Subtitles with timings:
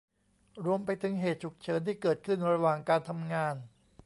[0.65, 3.55] รวมไปถึงเหตุฉุกเฉินที่เกิดขึ้นระหว่างการทำงาน